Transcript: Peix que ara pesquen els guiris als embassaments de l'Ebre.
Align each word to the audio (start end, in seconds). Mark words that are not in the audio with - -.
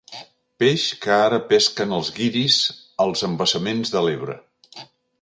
Peix 0.63 0.85
que 1.03 1.11
ara 1.25 1.39
pesquen 1.51 1.95
els 1.99 2.11
guiris 2.17 2.57
als 3.07 3.25
embassaments 3.31 3.97
de 3.99 4.07
l'Ebre. 4.09 4.41